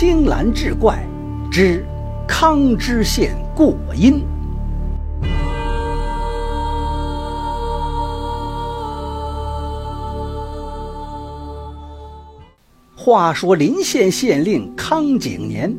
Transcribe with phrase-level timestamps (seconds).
[0.00, 1.06] 青蓝志怪
[1.52, 1.84] 之
[2.26, 4.24] 康知县过阴。
[12.96, 15.70] 话说临县县令康景年，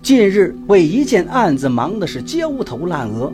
[0.00, 3.32] 近日为一件案子忙的是焦头烂额。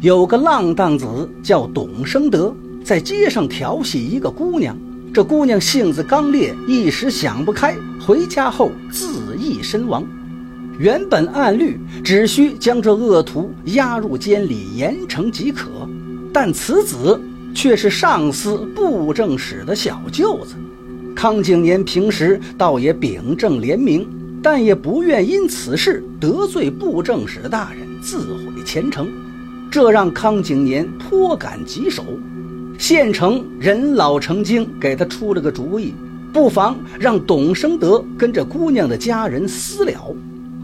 [0.00, 2.54] 有个浪荡子叫董生德，
[2.84, 4.78] 在街上调戏一个姑娘。
[5.12, 9.11] 这姑娘性子刚烈，一时想不开，回家后自
[9.42, 10.04] 缢身亡。
[10.78, 15.68] 原本按律只需将这恶徒押入监里严惩即可，
[16.32, 17.20] 但此子
[17.54, 20.54] 却是上司布政使的小舅子。
[21.14, 24.08] 康景年平时倒也秉正廉明，
[24.42, 29.06] 但也不愿因此事得罪布政使大人，自毁前程。
[29.70, 32.02] 这让康景年颇感棘手，
[32.78, 35.94] 县城人老成精，给他出了个主意，
[36.32, 40.14] 不妨让董生德跟这姑娘的家人私了。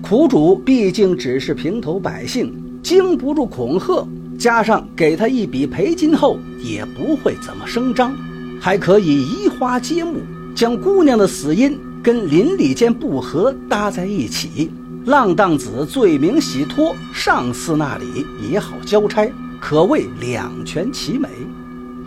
[0.00, 4.06] 苦主毕竟只是平头百姓，经不住恐吓，
[4.38, 8.14] 加上给他一笔赔金后，也不会怎么声张，
[8.60, 10.20] 还可以移花接木，
[10.54, 14.70] 将姑娘的死因跟邻里间不和搭在一起。
[15.04, 19.30] 浪荡子罪名洗脱，上司那里也好交差，
[19.60, 21.28] 可谓两全其美。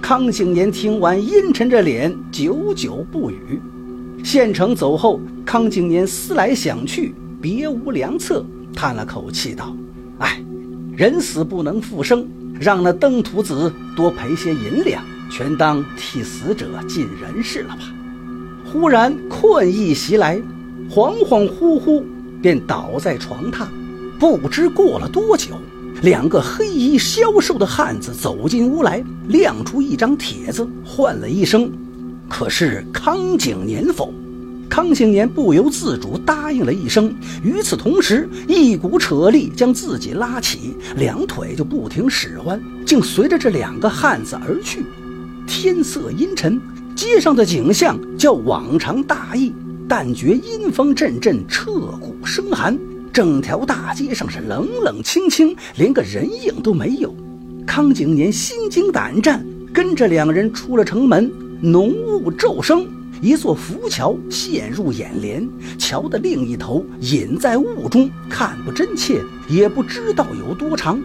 [0.02, 3.62] 康景年听完，阴沉着脸，久久不语。
[4.24, 9.74] 县城走后，康景年思来想去，别无良策，叹了口气道
[10.18, 10.44] ：“哎，
[10.98, 12.28] 人死不能复生，
[12.60, 17.84] 让那登徒子多赔些银两，全当替死者尽人事了吧。”
[18.66, 20.42] 忽然困意袭来，
[20.90, 22.04] 恍恍惚惚。
[22.42, 23.68] 便倒在床榻，
[24.18, 25.52] 不知过了多久，
[26.02, 31.72] 两个黑衣消瘦的汉子走进屋来，亮出一张帖子，唤了一声
[32.28, 34.12] ：“可是康景年否？”
[34.68, 37.14] 康景年不由自主答应了一声。
[37.44, 44.84] 与此同时，一股扯力将自己拉起，两腿就不停使唤，竟随着这两个汉子而去。
[45.46, 46.60] 天色阴沉，
[46.96, 49.54] 街上的景象较往常大异。
[49.88, 52.76] 但觉阴风阵阵，彻骨生寒。
[53.14, 57.14] 整条大街上是冷冷清清，连个人影都没有。
[57.68, 61.30] 康景年心惊胆战，跟着两人出了城门。
[61.62, 62.88] 浓雾骤生，
[63.22, 71.00] 一座浮桥陷入眼帘，桥的另一头隐在雾中，看不真切，也不知道有多长。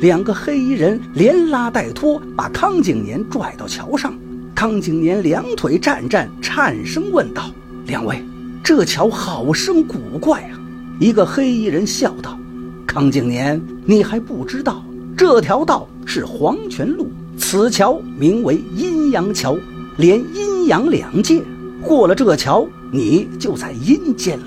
[0.00, 4.18] 两个黑衣人连拉带拖，把康景年拽到桥上。
[4.54, 7.50] 康景年两腿战战，颤声问道
[7.86, 8.20] ：“两位。”
[8.64, 10.59] 这桥好生古怪啊！
[11.00, 12.38] 一个黑衣人笑道
[12.86, 14.84] ：“康景年，你还不知道，
[15.16, 19.56] 这条道是黄泉路，此桥名为阴阳桥，
[19.96, 21.42] 连阴阳两界。
[21.80, 24.44] 过了这桥，你就在阴间了。”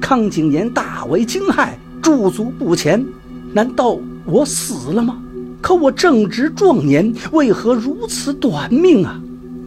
[0.00, 1.70] 康景年大为惊骇，
[2.00, 3.04] 驻足不前。
[3.52, 5.18] 难道我死了吗？
[5.60, 9.20] 可我正值壮年，为何如此短命啊？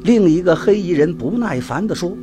[0.04, 2.16] 另一个黑衣人不耐烦地说。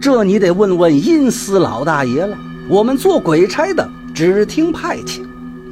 [0.00, 2.38] 这你得问问阴司老大爷了。
[2.68, 5.20] 我们做鬼差的只听派遣。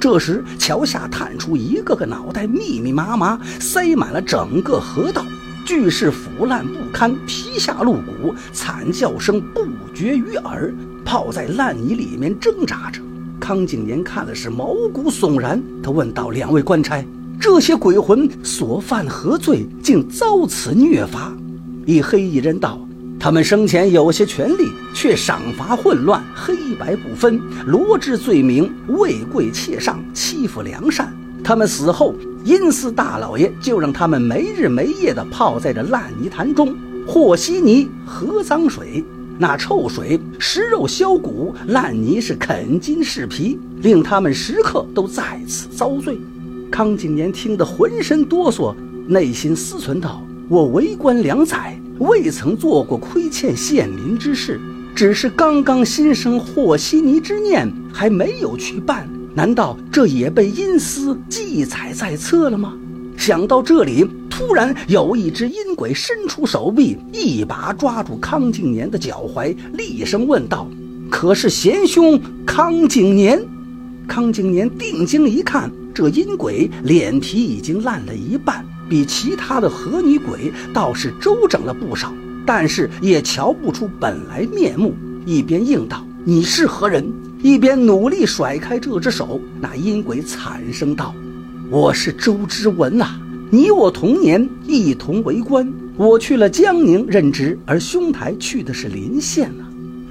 [0.00, 5.25] 这时，桥下探出一个个脑袋，密密麻麻，塞满了整个河道。
[5.65, 10.72] 巨是腐烂不堪，皮下露骨，惨叫声不绝于耳。
[11.04, 13.00] 泡在烂泥里面挣扎着。
[13.41, 15.60] 康景年看的是毛骨悚然。
[15.83, 17.04] 他问道：“两位官差，
[17.41, 21.33] 这些鬼魂所犯何罪，竟遭此虐罚？”
[21.87, 22.84] 一黑衣人道。
[23.24, 31.10] 他们生前有些权力，却赏罚混乱，黑白不分，罗织罪名，为贵妾上，欺负良善。
[31.42, 32.14] 他们死后，
[32.44, 36.76] 阴司大老爷就让他们没日没夜地泡在这烂泥潭中，
[37.06, 39.02] 和稀泥，喝脏水，
[39.38, 46.20] 那臭水食肉消骨，烂泥是啃筋噬皮，令他们时刻都在此遭罪。
[46.70, 48.74] 康景年听得浑身哆嗦，
[49.06, 54.60] 内心思忖道：“我为官两载。”未曾做过亏欠县民之事，
[54.94, 59.09] 只是刚刚心生和稀泥之念，还没有去办。
[59.34, 62.74] 难道这也被阴司记载在册了吗？
[63.16, 70.68] 想到这里，突然有一只阴鬼伸出手臂，一把抓住康景年的脚踝，厉声问道
[71.09, 73.41] ：“可是贤兄康景年？”
[74.07, 78.65] 康景年定睛一看，这阴鬼脸皮已经烂了一半。
[78.89, 82.13] 比其他的和泥鬼倒是周整了不少，
[82.47, 84.95] 但是也瞧不出本来面目。
[85.27, 87.04] 一边应道：“你是何人？”
[87.42, 89.41] 一边努力甩开这只手。
[89.60, 91.15] 那阴鬼惨声道
[91.71, 93.19] ：“我是周之文呐，
[93.51, 95.71] 你我同年，一同为官。
[95.97, 99.65] 我去了江宁任职，而兄台去的是临县呐。”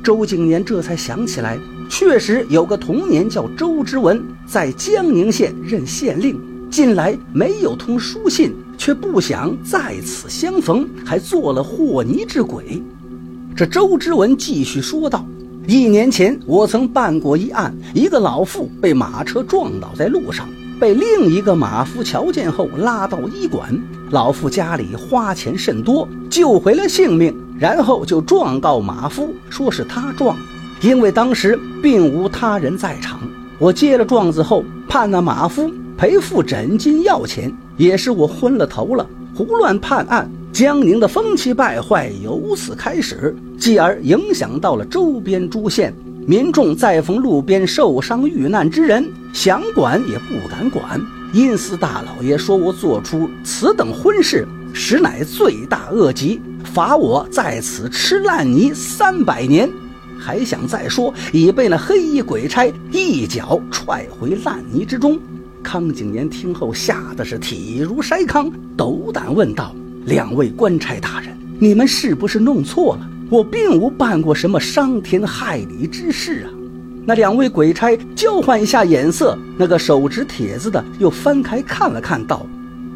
[0.04, 1.58] 周景年这才想起来，
[1.90, 6.40] 确实有个童年叫周之文，在江宁县任县令，
[6.74, 12.82] 近来没有通书信，却不想在此相逢，还做了和泥之鬼。
[13.56, 15.24] 这周之文继续说道
[15.70, 20.50] ：“一年前，我曾办过一案，一个老妇被马车撞倒在路上。”
[20.82, 23.80] 被另一个马夫瞧见后拉到医馆，
[24.10, 30.36] 老妇家里花钱甚多，救回了性命，然后就状告马夫，说是他撞，
[30.82, 33.20] 因为当时并无他人在场。
[33.60, 35.72] 我接了状子后，判那马夫
[36.04, 45.94] 赔付诊金要钱，也是我昏了头了，胡乱判案，江宁的风气败坏由此开始，继而影响到了周边诸县。
[46.28, 51.00] 民众再逢路边受伤遇难之人，想管也不敢管。
[51.32, 59.72] 阴司大老爷说我做出此等婚事，实乃罪大恶极，罚我在此吃烂泥三百年。
[60.20, 65.18] 还想再说，已被那黑衣鬼差一脚踹回烂泥之中。
[65.64, 69.74] 康景年听后吓得是体如筛糠，斗胆问道
[70.06, 76.52] ：“两位官差大人，你们是不是弄错了？”我并无办过什么伤天害理之事啊！
[77.04, 82.46] 那两位鬼差交换一下眼色，那个手执帖子的又翻开看了看，道：“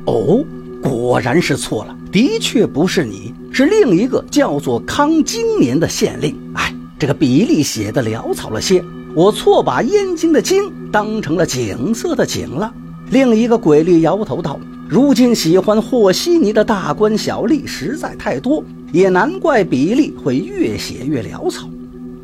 [0.06, 0.46] 哦，
[0.80, 6.38] 果然是错了，的确不是你，是另一个叫做康经年的县令。
[6.54, 8.84] 哎，这个笔例写的潦草了些，
[9.16, 12.74] 我错把燕京的京当成了景色的景了。”
[13.10, 18.64] 另一个鬼吏摇头道：“如今喜欢和稀泥的大官小吏实在太多。”
[18.94, 21.70] 也难怪比例会越写越潦草，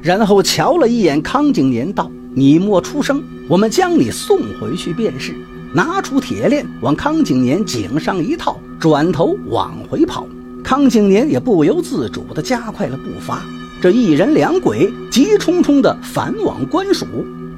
[0.01, 5.35] 然后瞧了一眼康景年，道：“你莫出声，我们将你送回去便是。”
[5.75, 10.25] 拿出铁链往康景年颈上一套，转头往回跑。
[10.63, 13.41] 康景年也不由自主地加快了步伐。
[13.81, 17.05] 这一人两鬼急冲冲地返往官署。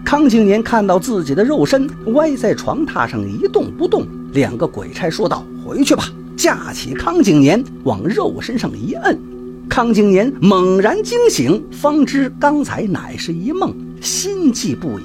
[0.05, 6.07] 康景年看到自己的肉身歪在床榻上一动不动，两个鬼差说道：“回去吧。”
[6.37, 9.19] 架起康景年往肉身上一摁，
[9.67, 15.03] 康景年猛然惊醒，方知刚才乃是一梦，心悸不已，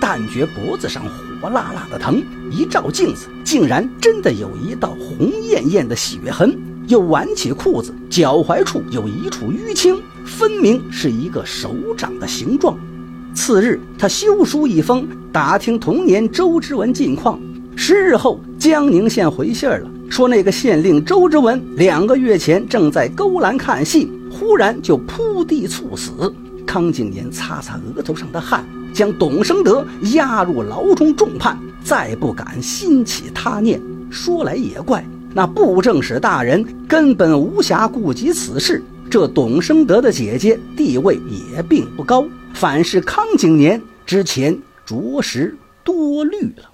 [0.00, 1.02] 但觉脖子上
[1.42, 2.22] 火辣辣的疼。
[2.50, 6.58] 一照镜子，竟然真的有一道红艳艳的血痕。
[6.86, 12.78] 又挽起裤子，脚踝处有一处淤青，分明是一个手掌的形状。
[13.38, 17.38] 次日，他修书一封，打听童年周之文近况。
[17.76, 19.88] 十日后，江宁县回信了。
[20.10, 26.10] 说那个县令周之文两个月前正在勾栏看戏，忽然就扑地猝死。
[26.66, 33.80] 康景年擦擦额头上的汗，将董生德押入牢中重判，再不敢心起他念。
[34.10, 38.82] 说来也怪，那布政使大人根本无暇顾及此事。
[39.10, 46.70] 这董生德的姐姐地位也并不高，反是康景年之前着实多虑了。